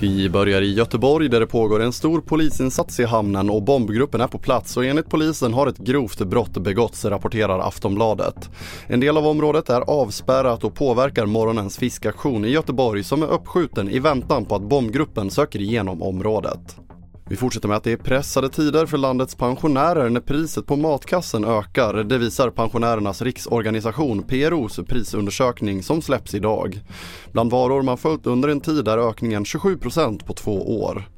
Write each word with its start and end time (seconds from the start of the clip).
Vi 0.00 0.28
börjar 0.28 0.62
i 0.62 0.74
Göteborg 0.74 1.28
där 1.28 1.40
det 1.40 1.46
pågår 1.46 1.82
en 1.82 1.92
stor 1.92 2.20
polisinsats 2.20 3.00
i 3.00 3.04
hamnen 3.04 3.50
och 3.50 3.62
bombgruppen 3.62 4.20
är 4.20 4.26
på 4.26 4.38
plats 4.38 4.76
och 4.76 4.84
enligt 4.84 5.08
polisen 5.08 5.54
har 5.54 5.66
ett 5.66 5.78
grovt 5.78 6.18
brott 6.18 6.52
begåtts, 6.52 7.04
rapporterar 7.04 7.58
Aftonbladet. 7.58 8.50
En 8.86 9.00
del 9.00 9.16
av 9.16 9.26
området 9.26 9.70
är 9.70 9.80
avspärrat 9.80 10.64
och 10.64 10.74
påverkar 10.74 11.26
morgonens 11.26 11.78
fiskaktion 11.78 12.44
i 12.44 12.48
Göteborg 12.48 13.04
som 13.04 13.22
är 13.22 13.26
uppskjuten 13.26 13.90
i 13.90 13.98
väntan 13.98 14.44
på 14.44 14.54
att 14.54 14.62
bombgruppen 14.62 15.30
söker 15.30 15.60
igenom 15.60 16.02
området. 16.02 16.76
Vi 17.30 17.36
fortsätter 17.36 17.68
med 17.68 17.76
att 17.76 17.84
det 17.84 17.92
är 17.92 17.96
pressade 17.96 18.48
tider 18.48 18.86
för 18.86 18.98
landets 18.98 19.34
pensionärer 19.34 20.10
när 20.10 20.20
priset 20.20 20.66
på 20.66 20.76
matkassen 20.76 21.44
ökar. 21.44 21.94
Det 21.94 22.18
visar 22.18 22.50
Pensionärernas 22.50 23.22
riksorganisation, 23.22 24.22
PROs 24.22 24.80
prisundersökning 24.88 25.82
som 25.82 26.02
släpps 26.02 26.34
idag. 26.34 26.80
Bland 27.32 27.50
varor 27.50 27.82
man 27.82 27.98
följt 27.98 28.26
under 28.26 28.48
en 28.48 28.60
tid 28.60 28.88
är 28.88 28.98
ökningen 28.98 29.44
27% 29.44 30.24
på 30.24 30.32
två 30.32 30.80
år. 30.82 31.08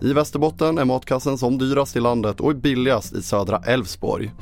I 0.00 0.12
Västerbotten 0.12 0.78
är 0.78 0.84
matkassen 0.84 1.38
som 1.38 1.58
dyrast 1.58 1.96
i 1.96 2.00
landet 2.00 2.40
och 2.40 2.50
är 2.50 2.54
billigast 2.54 3.12
i 3.12 3.22
södra 3.22 3.62
Älvsborg. 3.66 4.32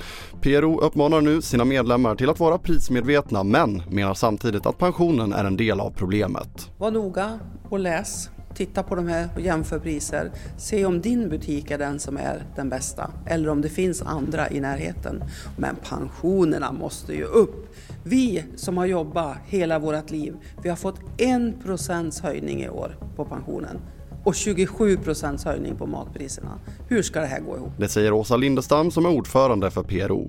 PRO 0.40 0.80
uppmanar 0.80 1.20
nu 1.20 1.42
sina 1.42 1.64
medlemmar 1.64 2.14
till 2.14 2.30
att 2.30 2.40
vara 2.40 2.58
prismedvetna 2.58 3.44
men 3.44 3.82
menar 3.90 4.14
samtidigt 4.14 4.66
att 4.66 4.78
pensionen 4.78 5.32
är 5.32 5.44
en 5.44 5.56
del 5.56 5.80
av 5.80 5.90
problemet. 5.90 6.70
Var 6.78 6.90
noga 6.90 7.38
och 7.68 7.78
läs. 7.78 8.30
Titta 8.54 8.82
på 8.82 8.94
de 8.94 9.08
här 9.08 9.28
och 9.34 9.40
jämför 9.40 9.78
priser. 9.78 10.30
Se 10.56 10.84
om 10.84 11.00
din 11.00 11.28
butik 11.28 11.70
är 11.70 11.78
den 11.78 11.98
som 11.98 12.16
är 12.16 12.42
den 12.56 12.68
bästa 12.68 13.10
eller 13.26 13.48
om 13.48 13.60
det 13.60 13.68
finns 13.68 14.02
andra 14.02 14.50
i 14.50 14.60
närheten. 14.60 15.24
Men 15.56 15.76
pensionerna 15.76 16.72
måste 16.72 17.14
ju 17.14 17.24
upp. 17.24 17.74
Vi 18.04 18.44
som 18.56 18.76
har 18.76 18.86
jobbat 18.86 19.36
hela 19.46 19.78
vårt 19.78 20.10
liv, 20.10 20.36
vi 20.62 20.68
har 20.68 20.76
fått 20.76 21.00
1 21.18 21.62
procents 21.64 22.20
höjning 22.20 22.62
i 22.62 22.68
år 22.68 22.96
på 23.16 23.24
pensionen 23.24 23.78
och 24.24 24.34
27 24.34 24.96
procents 24.96 25.44
höjning 25.44 25.76
på 25.76 25.86
matpriserna. 25.86 26.58
Hur 26.88 27.02
ska 27.02 27.20
det 27.20 27.26
här 27.26 27.40
gå 27.40 27.56
ihop? 27.56 27.72
Det 27.78 27.88
säger 27.88 28.12
Åsa 28.12 28.36
Lindestam 28.36 28.90
som 28.90 29.06
är 29.06 29.10
ordförande 29.10 29.70
för 29.70 29.82
PRO. 29.82 30.26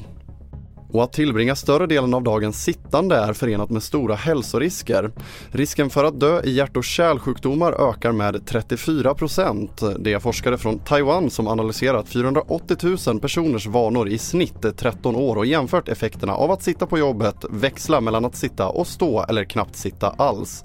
Och 0.92 1.04
att 1.04 1.14
tillbringa 1.14 1.56
större 1.56 1.88
delen 1.88 2.14
av 2.14 2.24
dagen 2.24 2.54
sittande 2.54 3.16
är 3.16 3.34
förenat 3.34 3.70
med 3.70 3.84
stora 3.84 4.16
hälsorisker. 4.16 5.12
Risken 5.52 5.90
för 5.90 6.04
att 6.04 6.20
dö 6.20 6.42
i 6.44 6.52
hjärt 6.52 6.78
och 6.78 6.84
kärlsjukdomar 6.84 7.90
ökar 7.90 8.12
med 8.12 8.46
34 8.46 9.14
procent. 9.14 9.82
Det 10.00 10.14
är 10.14 10.20
forskare 10.20 10.58
från 10.58 10.80
Taiwan 10.80 11.30
som 11.30 11.48
analyserat 11.48 12.08
480 12.08 12.98
000 13.08 13.20
personers 13.20 13.68
vanor 13.68 14.08
i 14.08 14.18
snitt 14.18 14.78
13 14.78 15.16
år 15.16 15.36
och 15.36 15.46
jämfört 15.46 15.90
effekterna 15.90 16.34
av 16.34 16.52
att 16.52 16.64
sitta 16.64 16.86
på 16.86 16.98
jobbet, 16.98 17.46
växla 17.50 18.02
mellan 18.02 18.26
att 18.26 18.36
sitta 18.36 18.68
och 18.68 18.88
stå 18.88 19.26
eller 19.30 19.44
knappt 19.44 19.76
sitta 19.76 20.10
alls. 20.10 20.64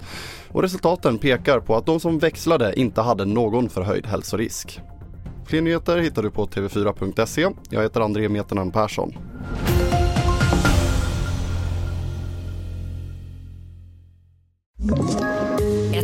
Och 0.51 0.61
resultaten 0.61 1.17
pekar 1.17 1.59
på 1.59 1.75
att 1.75 1.85
de 1.85 1.99
som 1.99 2.19
växlade 2.19 2.79
inte 2.79 3.01
hade 3.01 3.25
någon 3.25 3.69
förhöjd 3.69 4.05
hälsorisk. 4.05 4.81
Fler 5.45 5.61
nyheter 5.61 5.97
hittar 5.97 6.23
du 6.23 6.31
på 6.31 6.45
tv4.se. 6.45 7.49
Jag 7.69 7.81
heter 7.81 8.01
André 8.01 8.29
Meternan 8.29 8.71
Persson. 8.71 9.13